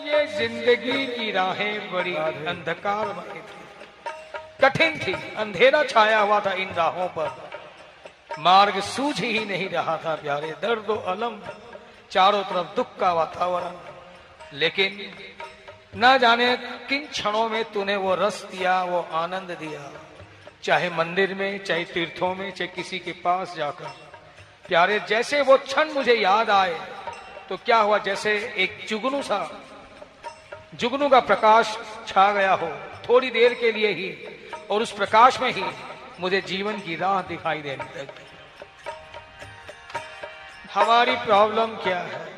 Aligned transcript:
ये 0.00 0.26
ज़िंदगी 0.26 1.06
की 1.06 1.30
राहें 1.32 1.92
बड़ी 1.92 2.14
अंधकार 2.14 3.08
थी। 3.28 3.40
कठिन 4.62 4.98
थी। 4.98 5.12
अंधेरा 5.36 5.82
छाया 5.84 6.18
हुआ 6.18 6.40
था 6.40 6.52
इन 6.52 6.72
राहों 6.74 7.08
पर। 7.08 7.50
मार्ग 8.38 8.80
सूझ 8.80 9.20
ही 9.20 9.44
नहीं 9.44 9.68
रहा 9.68 9.96
था, 9.96 10.14
प्यारे। 10.14 10.50
दर्द 10.62 10.90
अलम, 11.06 11.38
चारों 12.10 12.42
तरफ़ 12.42 12.74
दुख 12.76 12.96
का 12.96 13.12
वातावरण। 13.12 14.58
लेकिन 14.58 14.98
न 15.96 16.18
जाने 16.18 16.56
किन 16.88 17.06
क्षणों 17.06 17.48
में 17.48 17.64
तूने 17.64 17.96
वो 17.96 18.14
रस 18.14 18.42
दिया, 18.44 18.82
वो 18.84 19.00
आनंद 19.12 19.56
दिया। 19.60 19.90
चाहे 20.62 20.90
मंदिर 20.90 21.34
में, 21.34 21.64
चाहे 21.64 21.84
तीर्थों 21.84 22.34
में, 22.34 22.50
चाहे 22.50 22.68
किसी 22.68 22.98
के 22.98 23.12
पास 23.12 23.54
जाकर। 23.56 23.90
प्यारे, 24.68 24.98
जैसे 25.00 25.40
वो 25.42 25.56
क्षण 25.58 25.92
मुझे 25.92 26.14
याद 26.14 26.50
आए 26.50 26.78
तो 27.48 27.56
क्या 27.56 27.78
हुआ? 27.78 27.98
जैसे 27.98 28.32
एक 28.56 28.86
चुगनू 28.88 29.22
सा 29.22 29.38
जुगनू 30.74 31.08
का 31.08 31.20
प्रकाश 31.20 31.78
छा 32.06 32.32
गया 32.32 32.52
हो, 32.52 32.68
थोड़ी 33.08 33.30
देर 33.30 33.54
के 33.54 33.72
लिए 33.72 33.92
ही, 33.92 34.10
और 34.70 34.82
उस 34.82 34.92
प्रकाश 34.92 35.40
में 35.40 35.52
ही 35.52 35.64
मुझे 36.20 36.40
जीवन 36.40 36.78
की 36.78 36.96
राह 36.96 37.22
दिखाई 37.22 37.62
देने 37.62 37.84
लगी। 37.84 38.28
हमारी 40.74 41.16
प्रॉब्लम 41.16 41.66
क्या 41.66 41.98
है? 41.98 42.28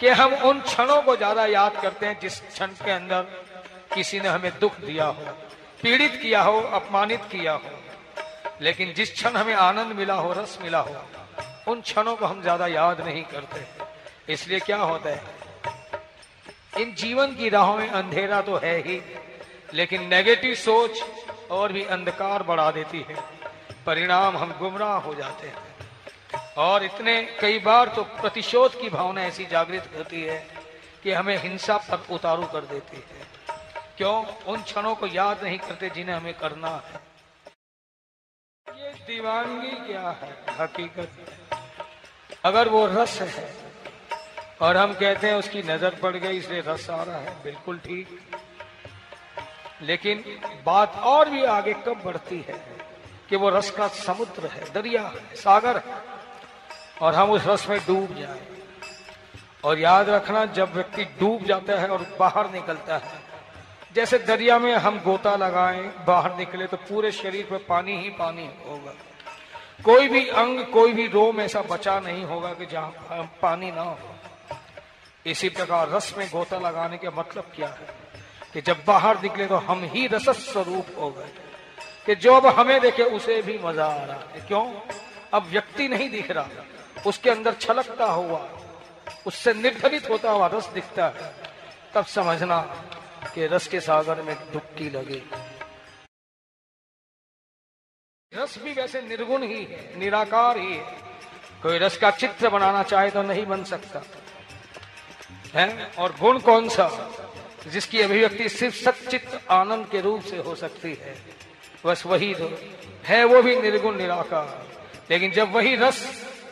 कि 0.00 0.08
हम 0.08 0.34
उन 0.34 0.60
क्षणों 0.60 1.02
को 1.02 1.16
ज़्यादा 1.16 1.46
याद 1.46 1.80
करते 1.82 2.06
हैं 2.06 2.20
जिस 2.20 2.40
क्षण 2.40 2.66
के 2.66 2.90
अंदर 2.90 3.22
किसी 3.94 4.20
ने 4.20 4.28
हमें 4.28 4.58
दुख 4.60 4.80
दिया 4.80 5.06
हो, 5.06 5.22
पीड़ित 5.82 6.20
किया 6.22 6.42
हो, 6.42 6.60
अपमानित 6.60 7.20
किया 7.20 7.52
हो। 7.52 7.70
लेकिन 8.62 8.92
जिस 8.94 9.12
क्षण 9.12 9.36
हमें 9.36 9.54
आनंद 9.54 9.96
मिला 9.96 10.14
हो, 10.14 10.32
रस 10.32 10.58
मिला 10.62 10.80
हो, 10.80 10.96
उन 11.68 11.80
क्षणों 11.80 12.16
को 12.16 12.26
हम 12.26 12.42
ज़्यादा 12.42 12.66
याद 12.66 13.00
नहीं 13.00 13.24
करते। 13.24 13.66
इसलिए 14.32 14.58
क्या 14.60 14.76
होता 14.76 15.10
है? 15.10 15.37
इन 16.78 16.94
जीवन 16.94 17.34
की 17.34 17.48
राहों 17.48 17.76
में 17.76 17.88
अंधेरा 17.88 18.40
तो 18.40 18.56
है 18.56 18.78
ही, 18.82 19.02
लेकिन 19.74 20.08
नेगेटिव 20.08 20.54
सोच 20.54 21.02
और 21.50 21.72
भी 21.72 21.84
अंधकार 21.84 22.42
बढ़ा 22.42 22.70
देती 22.70 23.00
है। 23.00 23.16
परिणाम 23.86 24.36
हम 24.36 24.58
गुमराह 24.58 24.98
हो 24.98 25.14
जाते 25.14 25.46
हैं। 25.46 25.58
और 26.54 26.84
इतने, 26.84 27.22
कई 27.40 27.58
बार 27.58 27.88
तो 27.88 28.02
प्रतिशोध 28.02 28.80
की 28.80 28.88
भावना 28.88 29.22
ऐसी 29.22 29.46
जागृत 29.46 29.90
होती 29.96 30.22
है 30.22 30.48
कि 31.02 31.12
हमें 31.12 31.36
हिंसा 31.38 31.76
पर 31.76 32.06
उतारू 32.14 32.42
कर 32.42 32.60
देती 32.60 32.96
है। 32.96 33.26
क्यों? 33.96 34.26
उन 34.26 34.62
क्षणों 34.62 34.94
को 34.94 35.06
याद 35.06 35.42
नहीं 35.42 35.58
करते 35.58 35.90
जिन्हें 35.90 36.16
हमें 36.16 36.34
करना 36.34 36.68
है। 36.68 37.00
ये 38.82 38.90
दीवानगी 38.90 39.92
क्या 39.92 40.10
है? 40.10 40.44
हकीकत 40.60 41.10
अगर 42.44 42.68
वो 42.68 42.86
रस 42.86 43.20
है 43.20 43.67
और 44.60 44.76
हम 44.76 44.92
कहते 44.92 45.26
हैं 45.26 45.34
उसकी 45.34 45.62
नज़र 45.62 45.94
पड़ 46.02 46.16
गई, 46.16 46.36
इसलिए 46.38 46.62
रस 46.66 46.88
आ 46.90 47.02
रहा 47.02 47.16
है, 47.16 47.34
बिल्कुल 47.44 47.78
ठीक। 47.78 48.18
लेकिन 49.82 50.24
बात 50.66 50.96
और 51.06 51.30
भी 51.30 51.44
आगे 51.46 51.72
कब 51.86 52.02
बढ़ती 52.04 52.44
है 52.48 52.60
कि 53.28 53.36
वो 53.36 53.48
रस 53.50 53.70
का 53.70 53.88
समुद्र 53.88 54.46
है, 54.46 54.72
दरिया 54.72 55.02
है, 55.02 55.20
सागर 55.36 55.76
है, 55.76 56.02
और 57.02 57.14
हम 57.14 57.30
उस 57.30 57.46
रस 57.46 57.68
में 57.68 57.78
डूब 57.78 58.14
जाए। 58.18 58.40
और 59.64 59.78
याद 59.78 60.08
रखना, 60.08 60.44
जब 60.46 60.74
व्यक्ति 60.74 61.04
डूब 61.20 61.44
जाता 61.44 61.80
है 61.80 61.88
और 61.88 62.06
बाहर 62.18 62.50
निकलता 62.50 62.96
है, 62.96 63.26
जैसे 63.94 64.18
दरिया 64.18 64.58
में 64.58 64.74
हम 64.74 64.98
गोता 65.00 65.34
लगाएँ, 65.36 65.82
बाहर 66.06 66.36
निकले 66.36 66.66
तो 66.66 66.76
पूरे 66.78 67.12
शरीर 67.12 67.46
पर 67.50 67.64
पानी 67.68 67.96
ही 67.98 68.10
पानी 68.10 68.48
होगा। 68.66 68.92
कोई 69.84 70.08
भी 70.08 70.26
अंग, 70.28 70.60
कोई 70.66 70.92
भी 70.92 71.06
रोम 71.06 71.40
ऐसा 71.40 71.62
बचा 71.62 71.98
नहीं 72.00 72.24
होगा 72.24 72.52
कि 72.52 72.66
जहाँ 72.66 73.30
पानी 73.42 73.70
ना 73.72 73.82
हो। 73.82 73.96
इसी 75.26 75.48
प्रकार 75.48 75.88
रस 75.88 76.14
में 76.18 76.28
गोता 76.28 76.58
लगाने 76.58 76.98
का 76.98 77.10
मतलब 77.10 77.52
क्या 77.54 77.68
है? 77.68 77.86
कि 78.52 78.60
जब 78.60 78.84
बाहर 78.84 79.22
निकले 79.22 79.46
तो 79.46 79.56
हम 79.56 79.84
ही 79.84 80.06
रस 80.06 80.28
स्वरूप 80.28 80.86
हो 80.98 81.10
गए। 81.10 81.32
कि 82.06 82.14
जो 82.14 82.34
अब 82.34 82.46
हमें 82.46 82.80
देखे, 82.80 83.02
उसे 83.02 83.42
भी 83.42 83.58
मज़ा 83.58 83.86
आ 83.86 84.04
रहा 84.04 84.16
है। 84.16 84.40
क्यों? 84.40 84.80
अब 85.34 85.42
व्यक्ति 85.42 85.88
नहीं 85.88 86.10
दिख 86.10 86.30
रहा। 86.30 86.48
उसके 87.06 87.30
अंदर 87.30 87.54
छलकता 87.54 88.04
हुआ, 88.04 88.50
उससे 89.26 89.54
निर्धरित 89.54 90.10
होता 90.10 90.30
हुआ 90.30 90.46
रस 90.46 90.66
दिखता 90.66 91.08
है। 91.08 91.34
तब 91.94 92.06
समझना 92.06 92.60
कि 93.34 93.46
रस 93.46 93.68
के 93.68 93.80
सागर 93.80 94.22
में 94.22 94.52
डुबकी 94.52 94.90
लगे। 94.90 95.22
रस 98.34 98.58
भी 98.58 98.72
वैसे 98.72 99.02
निर्गुण 99.02 99.42
ही 99.42 99.64
है, 99.64 99.98
निराकार 99.98 100.58
ही 100.58 100.74
है। 100.74 100.96
कोई 101.62 101.78
रस 101.78 101.98
का 101.98 102.10
चित्र 102.10 102.48
बनाना 102.48 102.82
चाहे 102.82 103.10
तो 103.10 103.22
नहीं 103.22 103.46
बन 103.46 103.64
सकता। 103.64 104.02
है 105.54 105.90
और 105.98 106.14
गुण 106.20 106.38
कौन 106.38 106.68
सा 106.68 106.88
जिसकी 107.66 108.00
अभिव्यक्ति 108.00 108.48
सिर्फ़ 108.48 108.76
सचित 108.76 109.38
आनंद 109.50 109.86
के 109.86 110.00
रूप 110.00 110.22
से 110.22 110.36
हो 110.36 110.54
सकती 110.54 110.88
है? 110.88 111.14
बस 111.86 112.06
वही 112.06 112.34
तो 112.34 112.50
है, 113.04 113.24
वो 113.24 113.42
भी 113.42 113.56
निर्गुण, 113.56 113.96
निराकार। 113.96 114.66
लेकिन 115.10 115.32
जब 115.32 115.52
वही 115.52 115.76
रस 115.76 115.98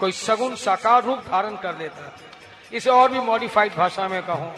कोई 0.00 0.12
सगुण, 0.12 0.54
साकार 0.54 1.04
रूप 1.04 1.18
धारण 1.18 1.56
कर 1.56 1.78
लेता 1.78 2.04
है, 2.04 2.12
इसे 2.72 2.90
और 2.90 3.12
भी 3.12 3.20
मॉडिफाइड 3.20 3.74
भाषा 3.74 4.08
में 4.08 4.22
कहूँ 4.22 4.54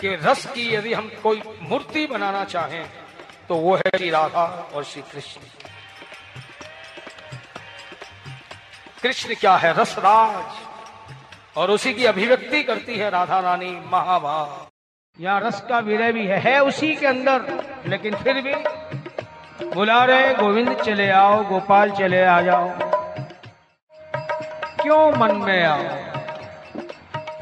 कि 0.00 0.14
रस 0.14 0.46
की 0.46 0.74
यदि 0.74 0.92
हम 0.92 1.10
कोई 1.22 1.42
मूर्ति 1.62 2.06
बनाना 2.06 2.44
चाहें 2.44 2.84
तो 3.48 3.54
वो 3.54 3.74
है 3.76 3.90
श्री 3.96 4.10
राधा 4.10 4.44
और 4.74 4.84
श्री 4.84 5.02
कृष्ण। 5.02 5.40
कृष्ण 9.02 9.34
क्या 9.34 9.56
है? 9.56 9.72
रसराज। 9.72 10.63
और 11.56 11.70
उसी 11.70 11.92
की 11.94 12.04
अभिव्यक्ति 12.04 12.62
करती 12.62 12.96
है 12.98 13.10
राधा 13.10 13.38
रानी 13.40 13.70
महाभाव 13.92 14.66
यहाँ 15.20 15.40
रस 15.40 15.60
का 15.60 15.78
विरय 15.78 16.12
भी 16.12 16.26
है, 16.26 16.38
है 16.38 16.62
उसी 16.62 16.94
के 16.94 17.06
अंदर 17.06 17.42
लेकिन 17.88 18.14
फिर 18.14 18.40
भी 18.42 18.54
बुला 19.74 20.04
रहे 20.04 20.34
गोविंद 20.34 20.74
चले 20.76 21.10
आओ 21.10 21.44
गोपाल 21.44 21.90
चले 21.90 22.24
आ 22.24 22.40
जाओ। 22.40 22.68
क्यों 24.82 25.12
मन 25.16 25.36
में 25.36 25.64
आओ? 25.64 25.84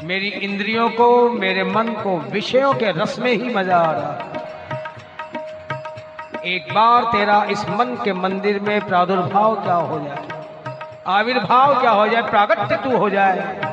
मेरी 0.05 0.29
इंद्रियों 0.29 0.89
को 0.91 1.31
मेरे 1.31 1.65
मन 1.65 1.89
को 1.89 2.17
विषयों 2.31 2.75
के 2.75 2.91
रस 2.93 3.19
में 3.19 3.33
ही 3.33 3.55
मज़ा 3.55 3.77
आ 3.77 3.93
रहा 3.93 4.29
एक 6.45 6.73
बार 6.75 7.05
तेरा 7.05 7.45
इस 7.45 7.65
मन 7.69 7.97
के 8.05 8.13
मंदिर 8.13 8.61
में 8.61 8.81
प्रादुर्भाव 8.89 9.63
क्या 9.63 9.75
हो 9.75 9.99
जाए? 9.99 10.29
आविर्भाव 11.07 11.81
क्या 11.81 11.91
हो 11.91 12.09
जाए? 12.09 12.23
प्रागट्य 12.23 12.77
तू 12.77 12.97
हो 12.97 13.11
जाए। 13.11 13.72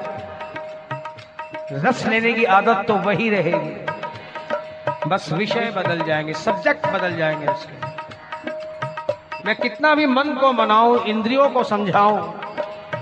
रस 1.73 2.05
लेने 2.05 2.33
की 2.33 2.43
आदत 2.43 2.85
तो 2.87 2.95
वही 2.97 3.29
रहेगी। 3.29 5.09
बस 5.09 5.31
विषय 5.33 5.71
बदल 5.75 6.01
जाएँगे 6.01 6.33
सब्जेक्ट 6.33 6.87
बदल 6.87 7.15
जाएँगे 7.17 7.47
उसके। 7.47 7.87
मैं 9.45 9.55
कितना 9.55 9.93
भी 9.95 10.05
मन 10.05 10.33
को 10.33 10.51
मनाऊं, 10.53 10.97
इंद्रियों 11.03 11.49
को 11.49 11.63
समझाऊं, 11.63 12.33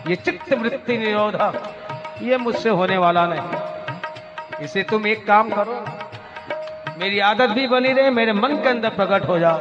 ये 0.08 0.16
चित्त 0.16 0.54
वृत्ति 0.54 0.98
निरोधा 0.98 1.52
ये 2.22 2.38
मुझसे 2.38 2.70
होने 2.70 2.98
वाला 2.98 3.26
नहीं। 3.28 4.66
इसे 4.66 4.84
तुम 4.84 5.08
एक 5.08 5.26
काम 5.28 5.50
करो, 5.50 5.84
मेरी 7.00 7.20
आदत 7.20 7.50
भी 7.50 7.68
बनी 7.68 7.94
रहे, 7.94 8.10
मेरे 8.10 8.34
मन 8.34 8.56
के 8.56 8.70
अंदर 8.70 8.90
प्रकट 8.90 9.28
हो 9.28 9.40
जाओ। 9.40 9.60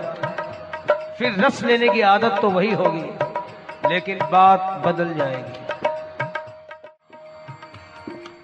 फिर 1.18 1.34
रस 1.38 1.62
लेने 1.64 1.88
की 1.88 2.00
आदत 2.00 2.38
तो 2.40 2.50
वही 2.50 2.72
होगी, 2.72 3.04
लेकिन 3.88 4.18
बात 4.32 4.82
बदल 4.86 5.14
जाएगी। 5.14 5.65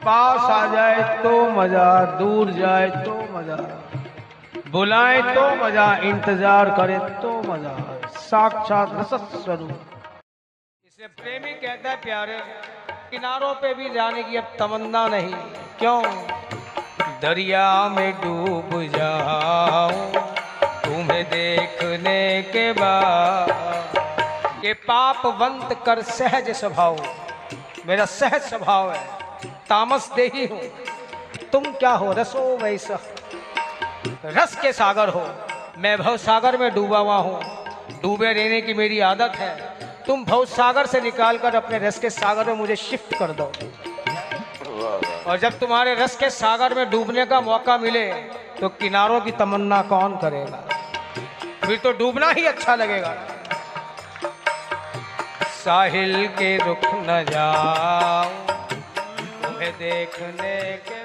पास 0.04 0.50
आ 0.50 0.66
जाए 0.72 1.22
तो 1.22 1.32
मज़ा, 1.52 1.88
दूर 2.18 2.50
जाए 2.52 2.88
तो 3.04 3.14
मज़ा। 3.32 3.56
बुलाए 4.70 5.22
तो 5.24 5.44
मज़ा, 5.56 5.86
इंतज़ार 6.04 6.70
करे 6.70 6.98
तो 7.22 7.30
मज़ा। 7.42 7.74
साक्षात 8.20 8.92
रस 8.92 9.14
स्वरूप। 9.34 9.80
इसे 10.86 11.06
प्रेमी 11.08 11.52
कहता 11.56 11.90
है 11.90 11.96
प्यारे, 11.96 12.38
किनारों 13.10 13.54
पे 13.54 13.74
भी 13.74 13.90
जाने 13.90 14.22
की 14.22 14.36
अब 14.36 14.52
तमन्ना 14.58 15.06
नहीं। 15.08 15.34
क्यों? 15.78 16.02
दरिया 17.22 17.88
में 17.88 18.12
डूब 18.20 18.70
जाओ 18.96 19.90
तुम्हें 20.84 21.25
देखने 21.25 22.20
के 22.43 22.72
बाद। 22.72 23.50
ये 24.64 24.72
पापवंत 24.82 25.82
कर 25.87 26.02
सहज 26.10 26.50
स्वभाव। 26.50 26.96
मेरा 27.87 28.05
सहज 28.10 28.43
स्वभाव 28.43 28.93
है। 28.93 29.21
तामस 29.72 30.10
दे 30.16 30.24
ही। 30.34 30.46
हूँ 30.46 30.60
तुम 31.52 31.64
क्या 31.74 31.90
हो, 31.92 32.12
रसो 32.12 32.40
वैसा? 32.56 32.98
रस 34.26 34.56
के 34.56 34.72
सागर 34.72 35.08
हो, 35.08 35.22
मैं 35.78 35.96
भव 35.98 36.16
सागर 36.19 36.56
में 36.56 36.72
डूबा 36.74 36.98
हुआ 36.98 37.16
हूँ। 37.16 37.40
डूबे 38.02 38.32
रहने 38.32 38.60
की 38.60 38.74
मेरी 38.74 38.98
आदत 39.02 39.36
है। 39.36 39.54
तुम 40.06 40.24
भव 40.24 40.44
सागर 40.46 40.86
से 40.86 41.00
निकालकर 41.00 41.54
अपने 41.54 41.78
रस 41.78 41.98
के 41.98 42.10
सागर 42.10 42.46
में 42.46 42.54
मुझे 42.54 42.76
शिफ्ट 42.76 43.14
कर 43.14 43.32
दो। 43.32 43.50
और 45.26 45.38
जब 45.38 45.58
तुम्हारे 45.58 45.94
रस 45.94 46.16
के 46.16 46.30
सागर 46.30 46.74
में 46.74 46.90
डूबने 46.90 47.26
का 47.26 47.40
मौका 47.40 47.78
मिले 47.78 48.06
तो 48.60 48.69
किनारों 48.69 49.20
की 49.20 49.30
तमन्ना 49.32 49.82
कौन 49.88 50.16
करेगा? 50.19 50.64
फिर 51.64 51.78
तो 51.78 51.92
डूबना 51.92 52.30
ही 52.30 52.46
अच्छा 52.46 52.74
लगेगा। 52.74 53.14
साहिल 55.56 56.26
के 56.28 56.56
रुख 56.58 56.90
न 56.94 57.24
जाओ। 57.30 58.42
देखने 59.79 60.56
के 60.88 61.01